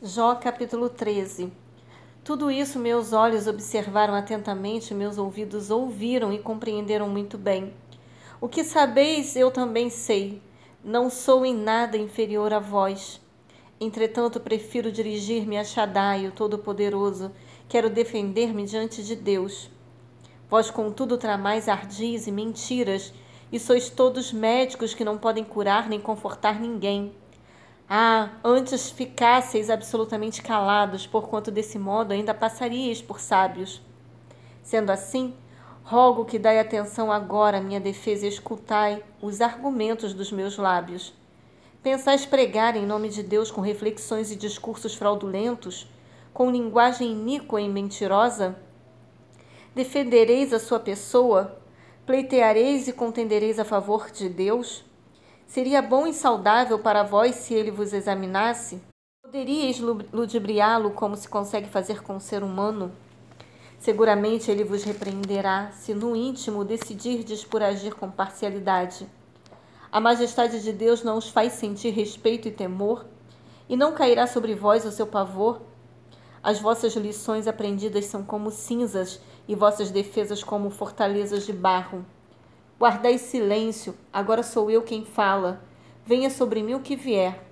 Jó 0.00 0.36
capítulo 0.36 0.88
13 0.88 1.52
Tudo 2.22 2.52
isso 2.52 2.78
meus 2.78 3.12
olhos 3.12 3.48
observaram 3.48 4.14
atentamente, 4.14 4.94
meus 4.94 5.18
ouvidos 5.18 5.72
ouviram 5.72 6.32
e 6.32 6.38
compreenderam 6.38 7.08
muito 7.08 7.36
bem. 7.36 7.74
O 8.40 8.48
que 8.48 8.62
sabeis 8.62 9.34
eu 9.34 9.50
também 9.50 9.90
sei, 9.90 10.40
não 10.84 11.10
sou 11.10 11.44
em 11.44 11.52
nada 11.52 11.98
inferior 11.98 12.52
a 12.52 12.60
vós. 12.60 13.20
Entretanto, 13.80 14.38
prefiro 14.38 14.92
dirigir-me 14.92 15.58
a 15.58 15.64
Shaddai, 15.64 16.28
o 16.28 16.30
Todo-Poderoso, 16.30 17.32
quero 17.68 17.90
defender-me 17.90 18.66
diante 18.66 19.02
de 19.02 19.16
Deus. 19.16 19.68
Vós, 20.48 20.70
contudo, 20.70 21.18
tramais 21.18 21.68
ardis 21.68 22.28
e 22.28 22.30
mentiras, 22.30 23.12
e 23.50 23.58
sois 23.58 23.90
todos 23.90 24.32
médicos 24.32 24.94
que 24.94 25.04
não 25.04 25.18
podem 25.18 25.42
curar 25.42 25.88
nem 25.88 25.98
confortar 25.98 26.60
ninguém. 26.60 27.12
Ah, 27.90 28.32
antes 28.44 28.90
ficasseis 28.90 29.70
absolutamente 29.70 30.42
calados, 30.42 31.06
porquanto 31.06 31.50
desse 31.50 31.78
modo 31.78 32.12
ainda 32.12 32.34
passaríeis 32.34 33.00
por 33.00 33.18
sábios. 33.18 33.80
Sendo 34.62 34.90
assim, 34.90 35.34
rogo 35.84 36.26
que 36.26 36.38
dai 36.38 36.58
atenção 36.58 37.10
agora 37.10 37.56
à 37.56 37.60
minha 37.62 37.80
defesa 37.80 38.26
e 38.26 38.28
escutai 38.28 39.02
os 39.22 39.40
argumentos 39.40 40.12
dos 40.12 40.30
meus 40.30 40.58
lábios. 40.58 41.14
Pensais 41.82 42.26
pregar 42.26 42.76
em 42.76 42.84
nome 42.84 43.08
de 43.08 43.22
Deus 43.22 43.50
com 43.50 43.62
reflexões 43.62 44.30
e 44.30 44.36
discursos 44.36 44.94
fraudulentos, 44.94 45.88
com 46.34 46.50
linguagem 46.50 47.12
iníqua 47.12 47.58
e 47.58 47.70
mentirosa? 47.70 48.54
Defendereis 49.74 50.52
a 50.52 50.58
sua 50.58 50.78
pessoa? 50.78 51.58
Pleiteareis 52.04 52.86
e 52.86 52.92
contendereis 52.92 53.58
a 53.58 53.64
favor 53.64 54.10
de 54.10 54.28
Deus? 54.28 54.84
Seria 55.48 55.80
bom 55.80 56.06
e 56.06 56.12
saudável 56.12 56.78
para 56.78 57.02
vós 57.02 57.34
se 57.36 57.54
ele 57.54 57.70
vos 57.70 57.94
examinasse? 57.94 58.82
Poderíeis 59.22 59.80
ludibriá-lo 60.12 60.90
como 60.90 61.16
se 61.16 61.26
consegue 61.26 61.70
fazer 61.70 62.02
com 62.02 62.16
o 62.16 62.20
ser 62.20 62.42
humano? 62.42 62.92
Seguramente 63.78 64.50
ele 64.50 64.62
vos 64.62 64.84
repreenderá 64.84 65.70
se 65.72 65.94
no 65.94 66.14
íntimo 66.14 66.66
decidirdes 66.66 67.46
por 67.46 67.62
agir 67.62 67.94
com 67.94 68.10
parcialidade. 68.10 69.08
A 69.90 69.98
majestade 69.98 70.62
de 70.62 70.70
Deus 70.70 71.02
não 71.02 71.16
os 71.16 71.30
faz 71.30 71.54
sentir 71.54 71.94
respeito 71.94 72.46
e 72.46 72.50
temor, 72.50 73.06
e 73.70 73.74
não 73.74 73.94
cairá 73.94 74.26
sobre 74.26 74.54
vós 74.54 74.84
o 74.84 74.92
seu 74.92 75.06
pavor. 75.06 75.62
As 76.42 76.60
vossas 76.60 76.94
lições 76.94 77.46
aprendidas 77.46 78.04
são 78.04 78.22
como 78.22 78.50
cinzas 78.50 79.18
e 79.48 79.54
vossas 79.54 79.90
defesas 79.90 80.44
como 80.44 80.68
fortalezas 80.68 81.46
de 81.46 81.54
barro. 81.54 82.04
Guardai 82.78 83.18
silêncio, 83.18 83.92
agora 84.12 84.40
sou 84.44 84.70
eu 84.70 84.82
quem 84.82 85.04
fala. 85.04 85.60
Venha 86.06 86.30
sobre 86.30 86.62
mim 86.62 86.74
o 86.74 86.80
que 86.80 86.94
vier. 86.94 87.44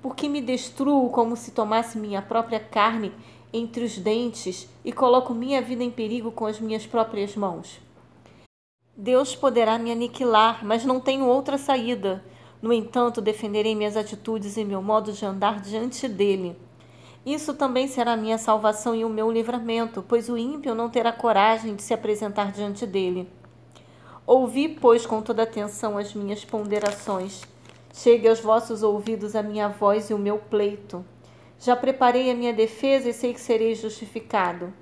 Porque 0.00 0.26
me 0.26 0.40
destruo 0.40 1.10
como 1.10 1.36
se 1.36 1.50
tomasse 1.50 1.98
minha 1.98 2.22
própria 2.22 2.58
carne 2.58 3.12
entre 3.52 3.84
os 3.84 3.98
dentes 3.98 4.66
e 4.82 4.90
coloco 4.90 5.34
minha 5.34 5.60
vida 5.60 5.84
em 5.84 5.90
perigo 5.90 6.32
com 6.32 6.46
as 6.46 6.58
minhas 6.58 6.86
próprias 6.86 7.36
mãos. 7.36 7.78
Deus 8.96 9.36
poderá 9.36 9.78
me 9.78 9.92
aniquilar, 9.92 10.64
mas 10.64 10.82
não 10.82 10.98
tenho 10.98 11.26
outra 11.26 11.58
saída. 11.58 12.24
No 12.62 12.72
entanto, 12.72 13.20
defenderei 13.20 13.74
minhas 13.74 13.98
atitudes 13.98 14.56
e 14.56 14.64
meu 14.64 14.80
modo 14.80 15.12
de 15.12 15.26
andar 15.26 15.60
diante 15.60 16.08
dele. 16.08 16.56
Isso 17.26 17.52
também 17.52 17.86
será 17.86 18.16
minha 18.16 18.38
salvação 18.38 18.94
e 18.94 19.04
o 19.04 19.10
meu 19.10 19.30
livramento, 19.30 20.02
pois 20.08 20.30
o 20.30 20.38
ímpio 20.38 20.74
não 20.74 20.88
terá 20.88 21.12
coragem 21.12 21.74
de 21.74 21.82
se 21.82 21.92
apresentar 21.92 22.50
diante 22.50 22.86
dele. 22.86 23.28
Ouvi, 24.26 24.68
pois, 24.68 25.04
com 25.04 25.20
toda 25.20 25.42
atenção 25.42 25.98
as 25.98 26.14
minhas 26.14 26.46
ponderações. 26.46 27.42
Chegue 27.92 28.26
aos 28.26 28.40
vossos 28.40 28.82
ouvidos 28.82 29.36
a 29.36 29.42
minha 29.42 29.68
voz 29.68 30.08
e 30.08 30.14
o 30.14 30.18
meu 30.18 30.38
pleito. 30.38 31.04
Já 31.60 31.76
preparei 31.76 32.30
a 32.30 32.34
minha 32.34 32.52
defesa 32.52 33.10
e 33.10 33.12
sei 33.12 33.34
que 33.34 33.40
serei 33.40 33.74
justificado. 33.74 34.72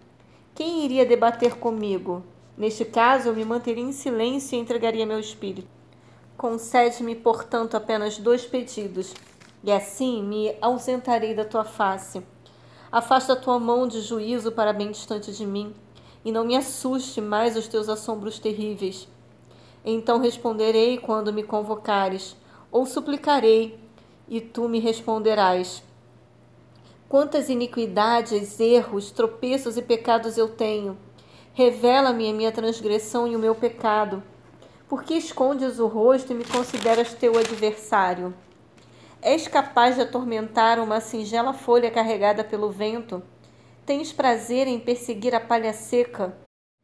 Quem 0.54 0.84
iria 0.84 1.04
debater 1.04 1.56
comigo? 1.56 2.22
Neste 2.56 2.84
caso, 2.84 3.30
eu 3.30 3.34
me 3.34 3.44
manteria 3.44 3.82
em 3.82 3.90
silêncio 3.90 4.56
e 4.56 4.60
entregaria 4.60 5.04
meu 5.04 5.18
espírito. 5.18 5.68
Concede-me, 6.36 7.16
portanto, 7.16 7.76
apenas 7.76 8.18
dois 8.18 8.46
pedidos, 8.46 9.12
e 9.64 9.72
assim 9.72 10.22
me 10.22 10.54
ausentarei 10.60 11.34
da 11.34 11.44
tua 11.44 11.64
face. 11.64 12.22
Afasta 12.92 13.32
a 13.32 13.36
tua 13.36 13.58
mão 13.58 13.88
de 13.88 14.02
juízo 14.02 14.52
para 14.52 14.72
bem 14.72 14.92
distante 14.92 15.32
de 15.32 15.44
mim, 15.44 15.74
e 16.24 16.30
não 16.30 16.44
me 16.44 16.56
assuste 16.56 17.20
mais 17.20 17.56
os 17.56 17.66
teus 17.66 17.88
assombros 17.88 18.38
terríveis. 18.38 19.08
Então 19.84 20.20
responderei 20.20 20.98
quando 20.98 21.32
me 21.32 21.42
convocares, 21.42 22.36
ou 22.70 22.86
suplicarei, 22.86 23.78
e 24.28 24.40
tu 24.40 24.68
me 24.68 24.78
responderás. 24.78 25.82
Quantas 27.08 27.48
iniquidades, 27.48 28.58
erros, 28.60 29.10
tropeços 29.10 29.76
e 29.76 29.82
pecados 29.82 30.38
eu 30.38 30.48
tenho! 30.48 30.96
Revela-me 31.52 32.30
a 32.30 32.32
minha 32.32 32.50
transgressão 32.50 33.28
e 33.28 33.36
o 33.36 33.38
meu 33.38 33.54
pecado. 33.54 34.22
Por 34.88 35.02
que 35.02 35.14
escondes 35.14 35.78
o 35.78 35.86
rosto 35.86 36.32
e 36.32 36.34
me 36.34 36.44
consideras 36.44 37.12
teu 37.12 37.36
adversário? 37.36 38.34
És 39.20 39.46
capaz 39.46 39.96
de 39.96 40.00
atormentar 40.00 40.78
uma 40.78 41.00
singela 41.00 41.52
folha 41.52 41.90
carregada 41.90 42.42
pelo 42.42 42.70
vento? 42.70 43.22
Tens 43.84 44.12
prazer 44.12 44.66
em 44.66 44.80
perseguir 44.80 45.34
a 45.34 45.40
palha 45.40 45.72
seca? 45.72 46.34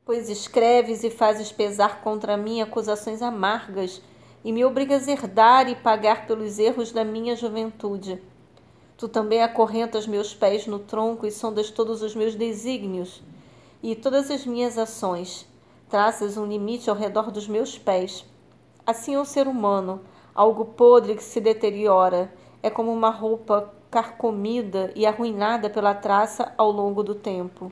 Pois 0.08 0.30
escreves 0.30 1.04
e 1.04 1.10
fazes 1.10 1.52
pesar 1.52 2.00
contra 2.00 2.34
mim 2.34 2.62
acusações 2.62 3.20
amargas 3.20 4.00
e 4.42 4.50
me 4.50 4.64
obrigas 4.64 5.06
a 5.06 5.12
herdar 5.12 5.68
e 5.68 5.74
pagar 5.74 6.26
pelos 6.26 6.58
erros 6.58 6.90
da 6.90 7.04
minha 7.04 7.36
juventude. 7.36 8.18
Tu 8.96 9.06
também 9.06 9.42
acorrentas 9.42 10.06
meus 10.06 10.32
pés 10.32 10.66
no 10.66 10.78
tronco 10.78 11.26
e 11.26 11.30
sondas 11.30 11.70
todos 11.70 12.00
os 12.00 12.14
meus 12.14 12.34
desígnios 12.34 13.22
e 13.82 13.94
todas 13.94 14.30
as 14.30 14.46
minhas 14.46 14.78
ações. 14.78 15.46
Traças 15.90 16.38
um 16.38 16.46
limite 16.46 16.88
ao 16.88 16.96
redor 16.96 17.30
dos 17.30 17.46
meus 17.46 17.76
pés. 17.76 18.24
Assim 18.86 19.14
é 19.14 19.20
o 19.20 19.26
ser 19.26 19.46
humano, 19.46 20.00
algo 20.34 20.64
podre 20.64 21.16
que 21.16 21.22
se 21.22 21.38
deteriora, 21.38 22.32
é 22.62 22.70
como 22.70 22.90
uma 22.90 23.10
roupa 23.10 23.74
carcomida 23.90 24.90
e 24.96 25.04
arruinada 25.04 25.68
pela 25.68 25.94
traça 25.94 26.50
ao 26.56 26.70
longo 26.70 27.02
do 27.02 27.14
tempo. 27.14 27.66